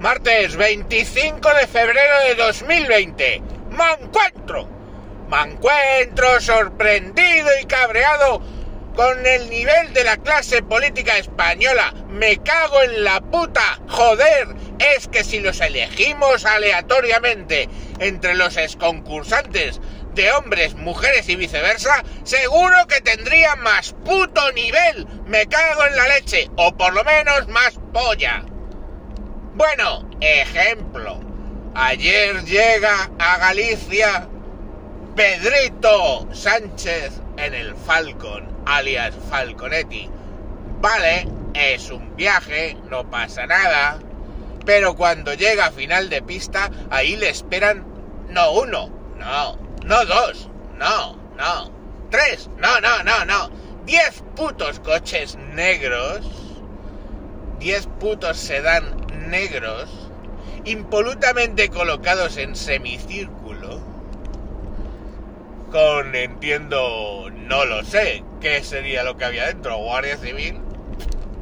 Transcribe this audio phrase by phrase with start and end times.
[0.00, 3.42] Martes 25 de febrero de 2020.
[3.72, 4.66] Me encuentro.
[5.28, 8.40] Me encuentro sorprendido y cabreado
[8.96, 11.92] con el nivel de la clase política española.
[12.08, 13.78] Me cago en la puta.
[13.90, 19.82] Joder, es que si los elegimos aleatoriamente entre los exconcursantes
[20.14, 25.06] de hombres, mujeres y viceversa, seguro que tendría más puto nivel.
[25.26, 28.46] Me cago en la leche, o por lo menos más polla.
[29.60, 31.20] Bueno, ejemplo.
[31.74, 34.26] Ayer llega a Galicia
[35.14, 40.08] Pedrito Sánchez en el Falcon, alias Falconetti.
[40.80, 43.98] Vale, es un viaje, no pasa nada.
[44.64, 47.84] Pero cuando llega a final de pista, ahí le esperan
[48.30, 50.48] no uno, no, no dos,
[50.78, 51.70] no, no,
[52.10, 53.50] tres, no, no, no, no.
[53.84, 56.22] Diez putos coches negros,
[57.58, 58.99] diez putos sedán
[59.30, 59.88] negros,
[60.64, 63.80] impolutamente colocados en semicírculo,
[65.70, 70.58] con, entiendo, no lo sé, qué sería lo que había dentro, Guardia Civil,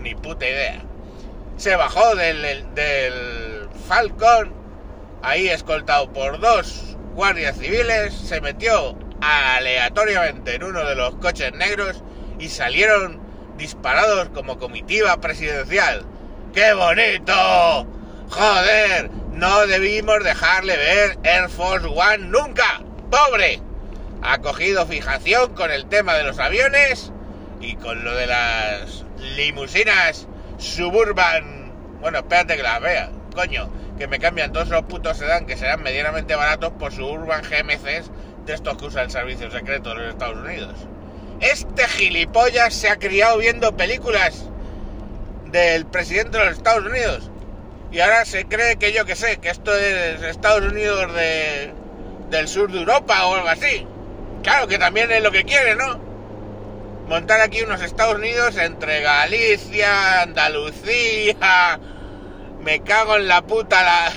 [0.00, 0.82] ni puta idea.
[1.56, 4.52] Se bajó del, del Falcon,
[5.22, 12.02] ahí escoltado por dos guardias civiles, se metió aleatoriamente en uno de los coches negros
[12.38, 13.20] y salieron
[13.58, 16.04] disparados como comitiva presidencial.
[16.52, 17.86] ¡Qué bonito!
[18.28, 19.08] ¡Joder!
[19.32, 22.82] No debimos dejarle ver Air Force One nunca.
[23.08, 23.60] ¡Pobre!
[24.22, 27.12] Ha cogido fijación con el tema de los aviones
[27.60, 29.04] y con lo de las
[29.36, 30.26] limusinas
[30.58, 31.72] suburban.
[32.00, 33.10] Bueno, espérate que las vea.
[33.32, 38.10] Coño, que me cambian todos los putos sedán que serán medianamente baratos por suburban GMCs
[38.44, 40.74] de estos que usa el servicio secreto de los Estados Unidos.
[41.40, 44.49] Este gilipollas se ha criado viendo películas
[45.50, 47.30] del presidente de los Estados Unidos.
[47.92, 51.72] Y ahora se cree que yo que sé, que esto es Estados Unidos de,
[52.30, 53.86] del sur de Europa o algo así.
[54.42, 55.98] Claro que también es lo que quiere, ¿no?
[57.08, 61.80] Montar aquí unos Estados Unidos entre Galicia, Andalucía,
[62.62, 64.12] me cago en la puta, la,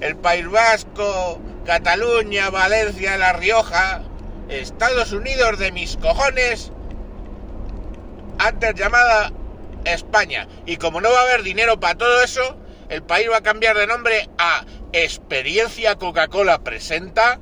[0.06, 4.02] el País Vasco, Cataluña, Valencia, La Rioja,
[4.50, 6.72] Estados Unidos de mis cojones,
[8.38, 9.32] antes llamada
[9.84, 10.48] España.
[10.66, 12.58] Y como no va a haber dinero para todo eso,
[12.88, 17.40] el país va a cambiar de nombre a Experiencia Coca-Cola Presenta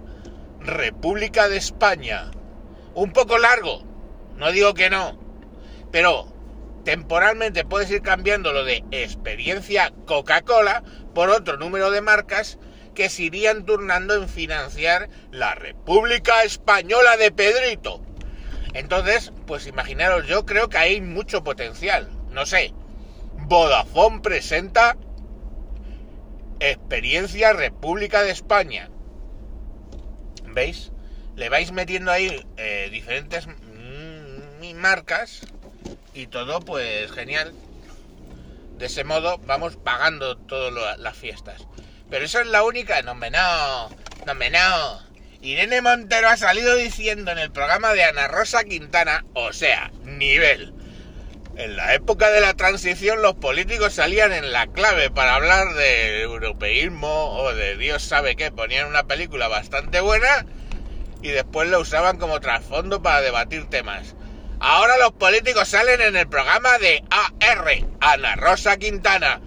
[0.60, 2.30] República de España.
[2.94, 3.82] Un poco largo,
[4.36, 5.18] no digo que no,
[5.90, 6.32] pero
[6.84, 10.82] temporalmente puedes ir cambiando lo de Experiencia Coca-Cola
[11.14, 12.58] por otro número de marcas
[12.94, 18.02] que se irían turnando en financiar la República Española de Pedrito.
[18.74, 22.10] Entonces, pues imaginaros, yo creo que hay mucho potencial.
[22.30, 22.72] No sé,
[23.34, 24.96] Vodafone presenta
[26.60, 28.90] Experiencia República de España.
[30.46, 30.92] ¿Veis?
[31.36, 33.46] Le vais metiendo ahí eh, diferentes
[34.74, 35.40] marcas
[36.14, 37.52] y todo pues genial.
[38.78, 41.66] De ese modo vamos pagando todas las fiestas.
[42.10, 43.02] Pero eso es la única.
[43.02, 43.88] No me no.
[44.26, 45.08] No me no.
[45.40, 50.74] Irene Montero ha salido diciendo en el programa de Ana Rosa Quintana, o sea, nivel.
[51.58, 56.22] En la época de la transición los políticos salían en la clave para hablar de
[56.22, 58.52] europeísmo o de Dios sabe qué.
[58.52, 60.46] Ponían una película bastante buena
[61.20, 64.14] y después la usaban como trasfondo para debatir temas.
[64.60, 69.40] Ahora los políticos salen en el programa de AR, Ana Rosa Quintana.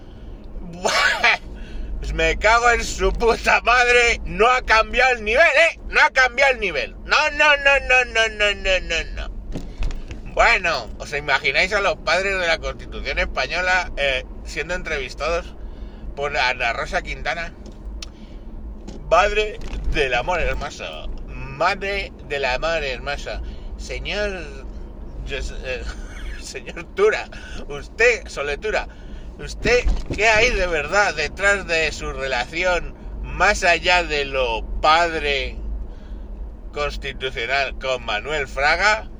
[2.12, 4.20] Me cago en su puta madre.
[4.26, 5.80] No ha cambiado el nivel, ¿eh?
[5.88, 6.94] No ha cambiado el nivel.
[7.06, 9.31] No, no, no, no, no, no, no, no, no.
[10.34, 15.54] Bueno, ¿os imagináis a los padres de la Constitución Española eh, siendo entrevistados
[16.16, 17.52] por Ana Rosa Quintana?
[19.10, 19.58] Madre
[19.92, 21.10] del amor hermoso.
[21.26, 23.42] Madre del amor hermoso.
[23.76, 24.42] Señor...
[25.28, 25.82] Eh,
[26.42, 27.28] señor Tura.
[27.68, 28.88] Usted, Soletura
[29.38, 29.84] ¿Usted
[30.14, 35.58] qué hay de verdad detrás de su relación más allá de lo padre
[36.72, 39.11] constitucional con Manuel Fraga?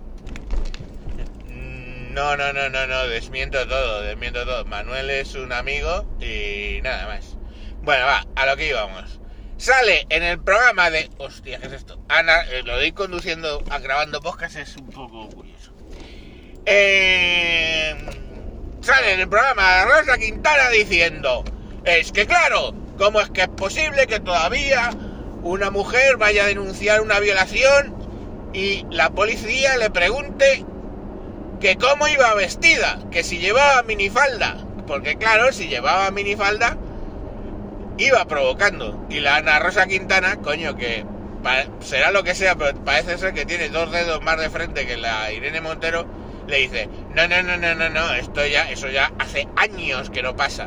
[2.13, 4.65] No, no, no, no, no, desmiento todo, desmiento todo.
[4.65, 7.37] Manuel es un amigo y nada más.
[7.83, 9.21] Bueno, va, a lo que íbamos.
[9.57, 11.09] Sale en el programa de...
[11.19, 12.03] Hostia, ¿qué es esto?
[12.09, 15.73] Ana, eh, lo doy conduciendo, a grabando podcast, es un poco curioso.
[16.67, 17.97] Eh
[18.83, 21.45] sale en el programa de Rosa Quintana diciendo,
[21.85, 24.91] es que claro, ¿cómo es que es posible que todavía
[25.43, 27.95] una mujer vaya a denunciar una violación
[28.53, 30.65] y la policía le pregunte
[31.63, 34.57] que cómo iba vestida, que si llevaba minifalda?
[34.87, 36.77] Porque claro, si llevaba minifalda,
[37.99, 39.07] iba provocando.
[39.09, 41.05] Y la Ana Rosa Quintana, coño, que
[41.81, 44.97] será lo que sea, pero parece ser que tiene dos dedos más de frente que
[44.97, 46.05] la Irene Montero,
[46.49, 50.23] le dice, no, no, no, no, no, no, esto ya, eso ya hace años que
[50.23, 50.67] no pasa.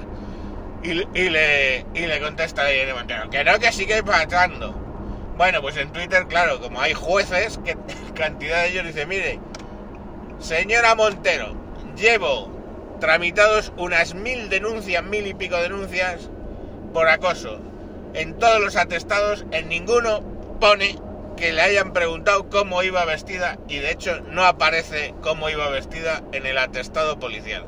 [0.81, 4.71] Y, le, y le contesta a Irene Montero, que no, que sigue pasando.
[5.35, 7.75] Bueno, pues en Twitter, claro, como hay jueces, que
[8.15, 9.41] cantidad de ellos dice, mire,
[10.39, 11.55] señora Montero,
[11.95, 12.49] llevo
[12.99, 16.29] tramitados unas mil denuncias, mil y pico denuncias
[16.93, 17.59] por acoso.
[18.13, 20.21] En todos los atestados, en ninguno
[20.59, 20.97] pone
[21.35, 26.23] que le hayan preguntado cómo iba vestida y de hecho no aparece cómo iba vestida
[26.31, 27.65] en el atestado policial.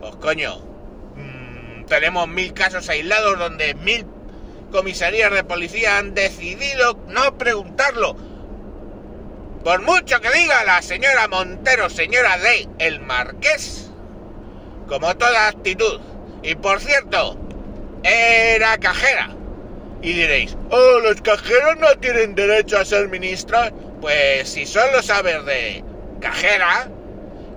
[0.00, 0.58] Pues coño,
[1.16, 4.06] mm, tenemos mil casos aislados donde mil
[4.70, 8.16] comisarías de policía han decidido no preguntarlo.
[9.64, 13.90] Por mucho que diga la señora Montero, señora de el Marqués,
[14.86, 16.02] como toda actitud.
[16.42, 17.38] Y por cierto,
[18.02, 19.30] era cajera.
[20.02, 23.72] Y diréis, oh, los cajeros no tienen derecho a ser ministros.
[24.02, 25.82] Pues si solo sabes de
[26.20, 26.90] cajera,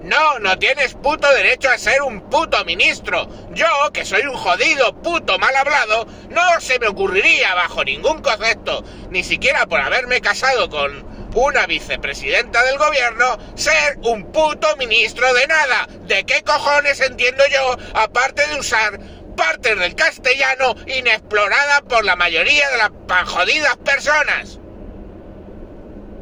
[0.02, 3.28] no, no tienes puto derecho a ser un puto ministro.
[3.52, 8.86] Yo, que soy un jodido puto mal hablado, no se me ocurriría bajo ningún concepto,
[9.10, 15.48] ni siquiera por haberme casado con una vicepresidenta del gobierno, ser un puto ministro de
[15.48, 15.88] nada.
[16.02, 19.00] ¿De qué cojones entiendo yo, aparte de usar
[19.38, 24.60] partes del castellano inexplorada por la mayoría de las jodidas personas.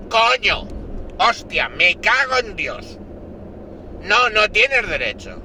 [0.09, 0.67] Coño,
[1.17, 2.99] hostia, me cago en Dios.
[4.01, 5.41] No, no tienes derecho.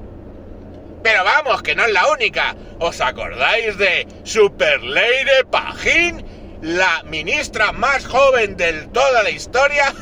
[1.03, 2.55] Pero vamos, que no es la única.
[2.79, 6.27] ¿Os acordáis de Super Lady Pajín?
[6.63, 9.95] La ministra más joven de toda la historia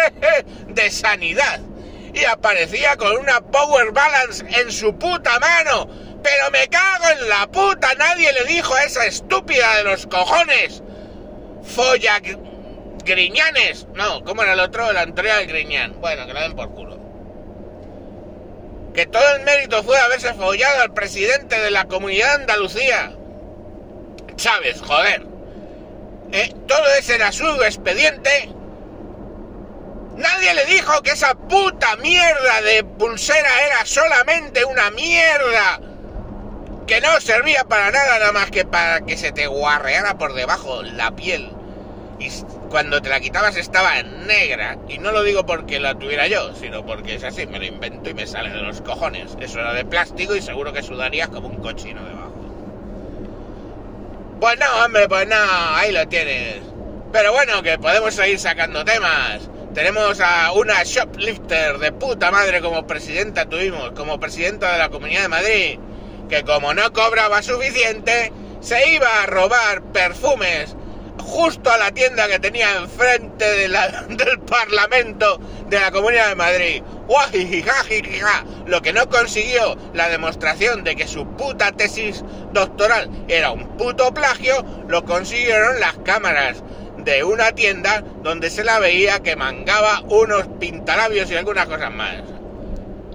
[0.68, 1.60] de sanidad.
[2.12, 5.88] Y aparecía con una Power Balance en su puta mano
[6.26, 10.82] pero me cago en la puta, nadie le dijo a esa estúpida de los cojones.
[11.62, 12.20] Folla
[13.04, 13.86] Griñanes.
[13.94, 14.90] No, ¿cómo era el otro?
[14.90, 16.00] El de Griñán.
[16.00, 16.98] Bueno, que la den por culo.
[18.92, 23.12] Que todo el mérito fue haberse follado al presidente de la comunidad Andalucía.
[24.34, 25.35] Chávez, joder.
[26.32, 28.50] Eh, todo ese era su expediente.
[30.16, 35.80] Nadie le dijo que esa puta mierda de pulsera era solamente una mierda
[36.86, 40.82] que no servía para nada nada más que para que se te guarreara por debajo
[40.82, 41.50] la piel.
[42.18, 42.30] Y
[42.70, 44.78] cuando te la quitabas estaba negra.
[44.88, 48.08] Y no lo digo porque la tuviera yo, sino porque es así, me lo invento
[48.08, 49.36] y me sale de los cojones.
[49.40, 52.15] Eso era de plástico y seguro que sudarías como un cochino debajo.
[54.40, 55.36] Pues no, hombre, pues no,
[55.74, 56.60] ahí lo tienes.
[57.12, 59.48] Pero bueno, que podemos seguir sacando temas.
[59.74, 65.22] Tenemos a una shoplifter de puta madre como presidenta tuvimos, como presidenta de la Comunidad
[65.22, 65.78] de Madrid
[66.28, 70.75] que como no cobraba suficiente, se iba a robar perfumes
[71.26, 73.68] justo a la tienda que tenía enfrente de
[74.08, 75.38] del Parlamento
[75.68, 76.82] de la Comunidad de Madrid.
[78.66, 84.14] Lo que no consiguió la demostración de que su puta tesis doctoral era un puto
[84.14, 86.62] plagio, lo consiguieron las cámaras
[86.98, 92.16] de una tienda donde se la veía que mangaba unos pintalabios y algunas cosas más.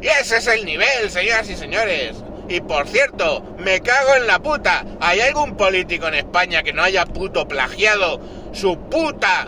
[0.01, 2.15] Y ese es el nivel, señoras y señores.
[2.47, 4.85] Y por cierto, me cago en la puta.
[4.99, 8.19] ¿Hay algún político en España que no haya puto plagiado
[8.51, 9.47] su puta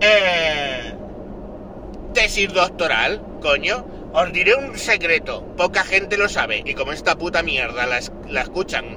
[0.00, 0.92] eh,
[2.12, 3.22] tesis doctoral?
[3.40, 3.86] Coño.
[4.12, 5.42] Os diré un secreto.
[5.56, 6.62] Poca gente lo sabe.
[6.64, 8.96] Y como esta puta mierda la, la escuchan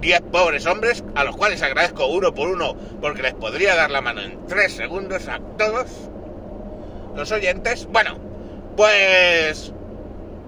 [0.00, 3.90] 10 mm, pobres hombres, a los cuales agradezco uno por uno porque les podría dar
[3.90, 6.10] la mano en 3 segundos a todos
[7.14, 7.86] los oyentes.
[7.86, 8.18] Bueno,
[8.76, 9.74] pues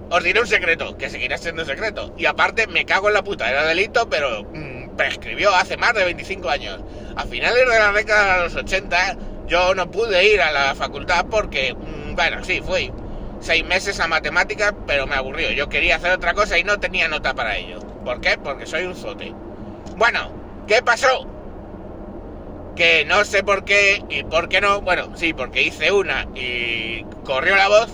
[0.09, 2.13] os diré un secreto, que seguirá siendo secreto.
[2.17, 6.05] Y aparte, me cago en la puta, era delito, pero mm, prescribió hace más de
[6.05, 6.79] 25 años.
[7.15, 11.25] A finales de la década de los 80, yo no pude ir a la facultad
[11.29, 12.91] porque, mm, bueno, sí, fui
[13.39, 15.51] seis meses a matemáticas, pero me aburrió.
[15.51, 17.79] Yo quería hacer otra cosa y no tenía nota para ello.
[18.03, 18.37] ¿Por qué?
[18.37, 19.33] Porque soy un zote.
[19.97, 20.31] Bueno,
[20.67, 21.27] ¿qué pasó?
[22.75, 24.81] Que no sé por qué y por qué no.
[24.81, 27.89] Bueno, sí, porque hice una y corrió la voz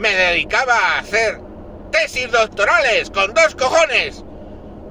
[0.00, 1.38] me dedicaba a hacer
[1.92, 4.24] tesis doctorales con dos cojones.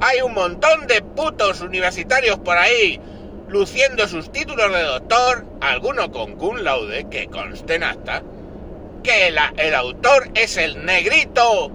[0.01, 3.01] Hay un montón de putos universitarios por ahí
[3.47, 8.21] luciendo sus títulos de doctor, alguno con cum laude, que conste en acta,
[9.03, 11.71] que el autor es el negrito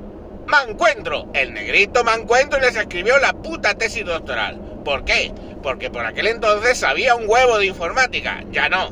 [0.47, 1.29] Mancuentro.
[1.35, 4.61] El negrito Mancuentro les escribió la puta tesis doctoral.
[4.85, 5.33] ¿Por qué?
[5.63, 8.45] Porque por aquel entonces había un huevo de informática.
[8.53, 8.91] Ya no.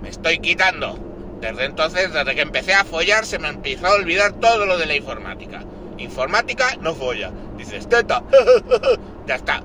[0.00, 1.03] Me estoy quitando.
[1.44, 4.86] Desde entonces, desde que empecé a follar, se me empezó a olvidar todo lo de
[4.86, 5.62] la informática.
[5.98, 7.30] Informática no folla.
[7.58, 8.22] Dices, teta,
[9.26, 9.62] ya está.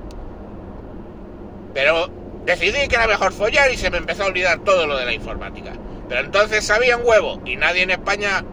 [1.74, 2.10] Pero
[2.44, 5.14] decidí que era mejor follar y se me empezó a olvidar todo lo de la
[5.14, 5.72] informática.
[6.10, 8.44] Pero entonces sabía un huevo y nadie en España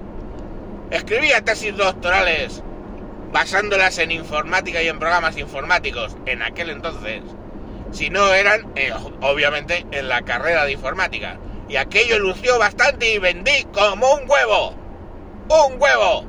[0.93, 2.63] escribía tesis doctorales
[3.33, 7.23] basándolas en informática y en programas informáticos en aquel entonces,
[7.91, 11.41] si no eran, eh, obviamente, en la carrera de informática.
[11.69, 14.75] Y aquello lució bastante y vendí como un huevo.
[15.49, 16.25] ¡Un huevo!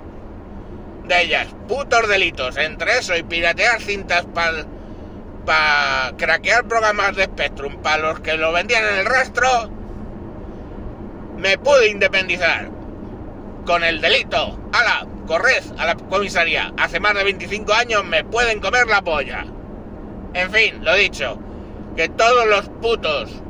[1.06, 4.65] De ellas, putos delitos, entre eso y piratear cintas para
[5.46, 9.70] pa craquear programas de Spectrum para los que lo vendían en el rastro,
[11.38, 12.70] me pude independizar.
[13.65, 14.60] Con el delito.
[14.74, 15.08] ¡Hala!
[15.27, 16.74] corred a la comisaría.
[16.77, 19.46] Hace más de 25 años me pueden comer la polla.
[20.34, 21.38] En fin, lo dicho.
[21.96, 23.44] Que todos los putos...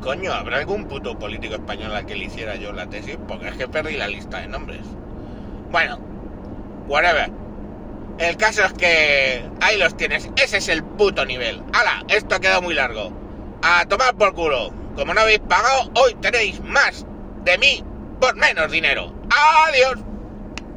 [0.00, 3.18] Coño, ¿habrá algún puto político español al que le hiciera yo la tesis?
[3.26, 4.80] Porque es que perdí la lista de nombres.
[5.70, 5.98] Bueno,
[6.86, 7.30] whatever.
[8.18, 10.28] El caso es que ahí los tienes.
[10.36, 11.62] Ese es el puto nivel.
[11.72, 12.04] ¡Hala!
[12.08, 13.12] Esto ha quedado muy largo.
[13.62, 14.72] A tomar por culo.
[14.96, 17.06] Como no habéis pagado, hoy tenéis más
[17.44, 17.84] de mí
[18.20, 19.12] por menos dinero.
[19.68, 20.07] ¡Adiós!